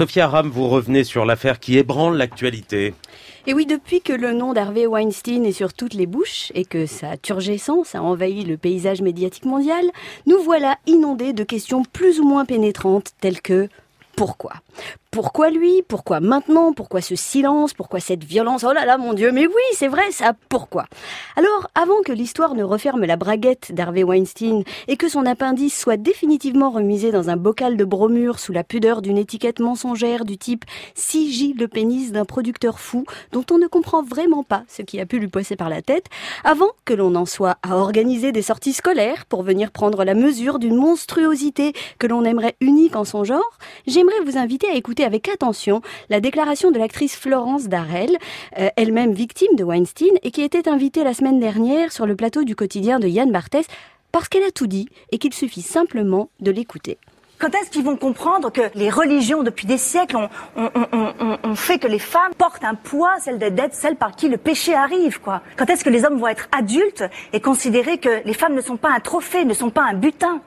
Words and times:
Sophia 0.00 0.28
Ram, 0.28 0.48
vous 0.48 0.68
revenez 0.68 1.02
sur 1.02 1.24
l'affaire 1.24 1.58
qui 1.58 1.76
ébranle 1.76 2.16
l'actualité. 2.16 2.94
Et 3.48 3.52
oui, 3.52 3.66
depuis 3.66 4.00
que 4.00 4.12
le 4.12 4.32
nom 4.32 4.52
d'Harvey 4.52 4.86
Weinstein 4.86 5.44
est 5.44 5.50
sur 5.50 5.74
toutes 5.74 5.94
les 5.94 6.06
bouches 6.06 6.52
et 6.54 6.64
que 6.64 6.86
sa 6.86 7.16
turgescence 7.16 7.96
a 7.96 8.02
envahi 8.04 8.44
le 8.44 8.56
paysage 8.56 9.02
médiatique 9.02 9.44
mondial, 9.44 9.84
nous 10.28 10.40
voilà 10.40 10.78
inondés 10.86 11.32
de 11.32 11.42
questions 11.42 11.82
plus 11.82 12.20
ou 12.20 12.24
moins 12.24 12.44
pénétrantes 12.44 13.10
telles 13.20 13.40
que 13.40 13.68
pourquoi? 14.14 14.52
Pourquoi 15.10 15.48
lui 15.48 15.82
Pourquoi 15.88 16.20
maintenant 16.20 16.74
Pourquoi 16.74 17.00
ce 17.00 17.16
silence 17.16 17.72
Pourquoi 17.72 17.98
cette 17.98 18.24
violence? 18.24 18.62
Oh 18.62 18.74
là 18.74 18.84
là, 18.84 18.98
mon 18.98 19.14
Dieu, 19.14 19.32
mais 19.32 19.46
oui, 19.46 19.62
c'est 19.72 19.88
vrai, 19.88 20.10
ça, 20.10 20.34
pourquoi? 20.50 20.84
Alors, 21.34 21.70
avant 21.74 22.02
que 22.04 22.12
l'histoire 22.12 22.54
ne 22.54 22.62
referme 22.62 23.06
la 23.06 23.16
braguette 23.16 23.72
d'Harvey 23.72 24.02
Weinstein 24.02 24.64
et 24.86 24.96
que 24.98 25.08
son 25.08 25.24
appendice 25.24 25.78
soit 25.78 25.96
définitivement 25.96 26.70
remisé 26.70 27.10
dans 27.10 27.30
un 27.30 27.38
bocal 27.38 27.78
de 27.78 27.84
bromure 27.84 28.38
sous 28.38 28.52
la 28.52 28.64
pudeur 28.64 29.00
d'une 29.00 29.16
étiquette 29.16 29.60
mensongère 29.60 30.26
du 30.26 30.36
type 30.36 30.66
J. 30.94 31.54
le 31.58 31.68
pénis 31.68 32.12
d'un 32.12 32.26
producteur 32.26 32.78
fou 32.78 33.04
dont 33.32 33.44
on 33.50 33.56
ne 33.56 33.66
comprend 33.66 34.02
vraiment 34.02 34.44
pas 34.44 34.64
ce 34.68 34.82
qui 34.82 35.00
a 35.00 35.06
pu 35.06 35.18
lui 35.18 35.28
passer 35.28 35.56
par 35.56 35.70
la 35.70 35.80
tête, 35.80 36.06
avant 36.44 36.70
que 36.84 36.92
l'on 36.92 37.14
en 37.14 37.24
soit 37.24 37.56
à 37.62 37.76
organiser 37.76 38.30
des 38.30 38.42
sorties 38.42 38.74
scolaires 38.74 39.24
pour 39.24 39.42
venir 39.42 39.70
prendre 39.70 40.04
la 40.04 40.14
mesure 40.14 40.58
d'une 40.58 40.76
monstruosité 40.76 41.72
que 41.98 42.06
l'on 42.06 42.24
aimerait 42.24 42.56
unique 42.60 42.94
en 42.94 43.04
son 43.04 43.24
genre, 43.24 43.58
j'aimerais 43.86 44.20
vous 44.26 44.36
inviter 44.36 44.68
à 44.68 44.74
écouter 44.74 44.97
avec 45.04 45.28
attention 45.28 45.80
la 46.10 46.20
déclaration 46.20 46.70
de 46.70 46.78
l'actrice 46.78 47.16
Florence 47.16 47.68
Darrell, 47.68 48.16
euh, 48.58 48.68
elle-même 48.76 49.12
victime 49.12 49.54
de 49.56 49.64
Weinstein 49.64 50.16
et 50.22 50.30
qui 50.30 50.42
était 50.42 50.68
invitée 50.68 51.04
la 51.04 51.14
semaine 51.14 51.40
dernière 51.40 51.92
sur 51.92 52.06
le 52.06 52.16
plateau 52.16 52.44
du 52.44 52.54
quotidien 52.54 52.98
de 52.98 53.08
Yann 53.08 53.30
Barthès 53.30 53.66
parce 54.12 54.28
qu'elle 54.28 54.44
a 54.44 54.50
tout 54.50 54.66
dit 54.66 54.88
et 55.12 55.18
qu'il 55.18 55.34
suffit 55.34 55.62
simplement 55.62 56.30
de 56.40 56.50
l'écouter. 56.50 56.98
Quand 57.38 57.54
est-ce 57.54 57.70
qu'ils 57.70 57.84
vont 57.84 57.96
comprendre 57.96 58.50
que 58.50 58.62
les 58.74 58.90
religions, 58.90 59.44
depuis 59.44 59.66
des 59.68 59.78
siècles, 59.78 60.16
ont, 60.56 61.54
fait 61.54 61.78
que 61.78 61.86
les 61.86 62.00
femmes 62.00 62.34
portent 62.36 62.64
un 62.64 62.74
poids, 62.74 63.14
celle 63.20 63.38
d'être 63.38 63.74
celle 63.74 63.94
par 63.94 64.16
qui 64.16 64.28
le 64.28 64.38
péché 64.38 64.74
arrive, 64.74 65.20
quoi? 65.20 65.42
Quand 65.56 65.70
est-ce 65.70 65.84
que 65.84 65.90
les 65.90 66.04
hommes 66.04 66.18
vont 66.18 66.26
être 66.26 66.48
adultes 66.50 67.04
et 67.32 67.40
considérer 67.40 67.98
que 67.98 68.24
les 68.24 68.34
femmes 68.34 68.54
ne 68.54 68.60
sont 68.60 68.76
pas 68.76 68.90
un 68.90 68.98
trophée, 68.98 69.44
ne 69.44 69.54
sont 69.54 69.70
pas 69.70 69.84
un 69.84 69.94
butin? 69.94 70.40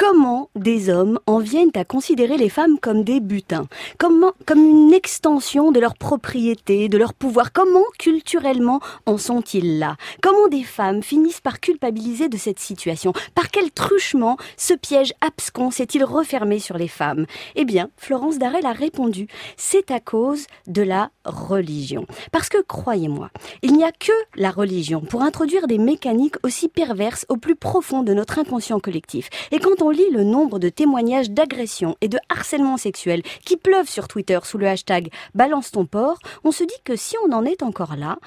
Comment 0.00 0.48
des 0.56 0.88
hommes 0.88 1.20
en 1.26 1.40
viennent 1.40 1.72
à 1.74 1.84
considérer 1.84 2.38
les 2.38 2.48
femmes 2.48 2.78
comme 2.80 3.04
des 3.04 3.20
butins, 3.20 3.66
comme, 3.98 4.32
comme 4.46 4.66
une 4.66 4.94
extension 4.94 5.72
de 5.72 5.78
leur 5.78 5.94
propriété, 5.94 6.88
de 6.88 6.96
leur 6.96 7.12
pouvoir? 7.12 7.52
Comment 7.52 7.84
culturellement 7.98 8.80
en 9.04 9.18
sont-ils 9.18 9.78
là? 9.78 9.96
Comment 10.22 10.48
des 10.48 10.62
femmes 10.62 11.02
finissent 11.02 11.42
par 11.42 11.60
culpabiliser 11.60 12.30
de 12.30 12.38
cette 12.38 12.60
situation? 12.60 13.12
Par 13.34 13.50
quel 13.50 13.70
truchement 13.70 14.38
ce 14.56 14.72
piège 14.72 15.12
abscon 15.20 15.70
s'est-il 15.70 16.02
refermé 16.02 16.60
sur 16.60 16.78
les 16.78 16.88
femmes? 16.88 17.26
Eh 17.54 17.66
bien, 17.66 17.90
Florence 17.98 18.38
Darel 18.38 18.64
a 18.64 18.72
répondu, 18.72 19.26
c'est 19.58 19.90
à 19.90 20.00
cause 20.00 20.46
de 20.66 20.80
la 20.80 21.10
religion. 21.26 22.06
Parce 22.32 22.48
que, 22.48 22.62
croyez-moi, 22.62 23.28
il 23.60 23.74
n'y 23.74 23.84
a 23.84 23.92
que 23.92 24.12
la 24.34 24.50
religion 24.50 25.02
pour 25.02 25.20
introduire 25.20 25.66
des 25.66 25.76
mécaniques 25.76 26.36
aussi 26.42 26.68
perverses 26.68 27.26
au 27.28 27.36
plus 27.36 27.54
profond 27.54 28.02
de 28.02 28.14
notre 28.14 28.38
inconscient 28.38 28.80
collectif. 28.80 29.28
Et 29.50 29.58
quand 29.58 29.82
on 29.82 29.89
lit 29.90 30.10
le 30.10 30.24
nombre 30.24 30.58
de 30.58 30.68
témoignages 30.68 31.30
d'agression 31.30 31.96
et 32.00 32.08
de 32.08 32.18
harcèlement 32.28 32.76
sexuel 32.76 33.22
qui 33.44 33.56
pleuvent 33.56 33.88
sur 33.88 34.08
Twitter 34.08 34.38
sous 34.44 34.58
le 34.58 34.66
hashtag 34.66 35.10
Balance 35.34 35.70
ton 35.70 35.86
porc, 35.86 36.18
on 36.44 36.52
se 36.52 36.64
dit 36.64 36.80
que 36.84 36.96
si 36.96 37.16
on 37.26 37.32
en 37.32 37.44
est 37.44 37.62
encore 37.62 37.96
là, 37.96 38.18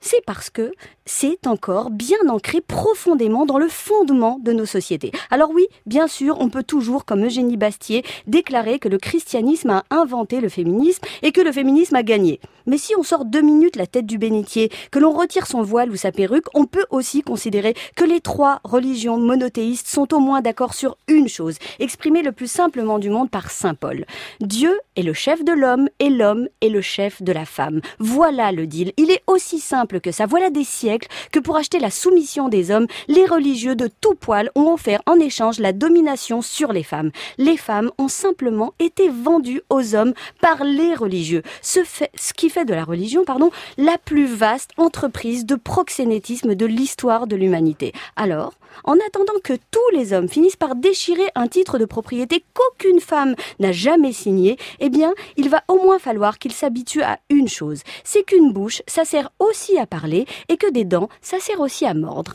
c'est 0.00 0.24
parce 0.24 0.50
que 0.50 0.72
c'est 1.04 1.46
encore 1.46 1.90
bien 1.90 2.18
ancré 2.28 2.60
profondément 2.60 3.46
dans 3.46 3.58
le 3.58 3.68
fondement 3.68 4.38
de 4.40 4.52
nos 4.52 4.66
sociétés. 4.66 5.10
Alors 5.30 5.50
oui, 5.50 5.66
bien 5.86 6.06
sûr, 6.06 6.36
on 6.40 6.48
peut 6.48 6.62
toujours, 6.62 7.04
comme 7.04 7.24
Eugénie 7.24 7.56
Bastier, 7.56 8.04
déclarer 8.26 8.78
que 8.78 8.88
le 8.88 8.98
christianisme 8.98 9.70
a 9.70 9.84
inventé 9.90 10.40
le 10.40 10.48
féminisme 10.48 11.04
et 11.22 11.32
que 11.32 11.40
le 11.40 11.52
féminisme 11.52 11.96
a 11.96 12.02
gagné. 12.02 12.40
Mais 12.66 12.78
si 12.78 12.94
on 12.96 13.02
sort 13.02 13.24
deux 13.24 13.42
minutes 13.42 13.76
la 13.76 13.86
tête 13.86 14.06
du 14.06 14.18
bénitier, 14.18 14.70
que 14.90 14.98
l'on 14.98 15.12
retire 15.12 15.46
son 15.46 15.62
voile 15.62 15.90
ou 15.90 15.96
sa 15.96 16.12
perruque, 16.12 16.46
on 16.54 16.64
peut 16.64 16.86
aussi 16.90 17.22
considérer 17.22 17.74
que 17.94 18.04
les 18.04 18.20
trois 18.20 18.60
religions 18.64 19.18
monothéistes 19.18 19.88
sont 19.88 20.12
au 20.14 20.18
moins 20.18 20.40
d'accord 20.40 20.74
sur 20.74 20.96
une 21.08 21.28
chose, 21.28 21.56
exprimée 21.78 22.22
le 22.22 22.32
plus 22.32 22.50
simplement 22.50 22.98
du 22.98 23.10
monde 23.10 23.30
par 23.30 23.50
Saint 23.50 23.74
Paul. 23.74 24.04
Dieu 24.40 24.78
est 24.96 25.02
le 25.02 25.12
chef 25.12 25.44
de 25.44 25.52
l'homme 25.52 25.88
et 25.98 26.10
l'homme 26.10 26.48
est 26.60 26.68
le 26.68 26.80
chef 26.80 27.22
de 27.22 27.32
la 27.32 27.44
femme. 27.44 27.80
Voilà 27.98 28.52
le 28.52 28.66
deal. 28.66 28.92
Il 28.96 29.10
est 29.10 29.22
aussi 29.26 29.58
simple 29.58 30.00
que 30.00 30.12
ça. 30.12 30.26
Voilà 30.26 30.50
des 30.50 30.64
siècles 30.64 31.08
que 31.32 31.38
pour 31.38 31.56
acheter 31.56 31.78
la 31.78 31.90
soumission 31.90 32.48
des 32.48 32.70
hommes, 32.70 32.86
les 33.08 33.26
religieux 33.26 33.76
de 33.76 33.88
tout 34.00 34.14
poil 34.14 34.50
ont 34.54 34.72
offert 34.72 35.02
en 35.06 35.18
échange 35.18 35.58
la 35.58 35.72
domination 35.72 36.42
sur 36.42 36.72
les 36.72 36.82
femmes. 36.82 37.10
Les 37.38 37.56
femmes 37.56 37.90
ont 37.98 38.08
simplement 38.08 38.74
été 38.78 39.08
vendues 39.08 39.62
aux 39.70 39.94
hommes 39.94 40.14
par 40.40 40.64
les 40.64 40.94
religieux. 40.94 41.42
Ce, 41.62 41.84
fait, 41.84 42.10
qui 42.36 42.50
de 42.64 42.74
la 42.74 42.84
religion, 42.84 43.24
pardon, 43.24 43.50
la 43.76 43.98
plus 43.98 44.26
vaste 44.26 44.70
entreprise 44.76 45.46
de 45.46 45.54
proxénétisme 45.54 46.54
de 46.54 46.66
l'histoire 46.66 47.26
de 47.26 47.36
l'humanité. 47.36 47.92
Alors, 48.16 48.54
en 48.84 48.94
attendant 49.06 49.38
que 49.42 49.54
tous 49.70 49.96
les 49.96 50.12
hommes 50.12 50.28
finissent 50.28 50.56
par 50.56 50.76
déchirer 50.76 51.26
un 51.34 51.48
titre 51.48 51.78
de 51.78 51.84
propriété 51.84 52.44
qu'aucune 52.54 53.00
femme 53.00 53.34
n'a 53.58 53.72
jamais 53.72 54.12
signé, 54.12 54.56
eh 54.80 54.88
bien, 54.88 55.12
il 55.36 55.48
va 55.48 55.62
au 55.68 55.76
moins 55.76 55.98
falloir 55.98 56.38
qu'ils 56.38 56.52
s'habituent 56.52 57.02
à 57.02 57.18
une 57.30 57.48
chose, 57.48 57.82
c'est 58.04 58.24
qu'une 58.24 58.52
bouche, 58.52 58.82
ça 58.86 59.04
sert 59.04 59.30
aussi 59.38 59.78
à 59.78 59.86
parler 59.86 60.26
et 60.48 60.56
que 60.56 60.70
des 60.70 60.84
dents, 60.84 61.08
ça 61.20 61.38
sert 61.40 61.60
aussi 61.60 61.86
à 61.86 61.94
mordre. 61.94 62.34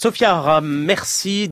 Sophia 0.00 0.60
merci. 0.62 1.46